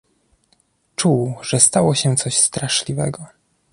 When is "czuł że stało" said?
0.95-1.95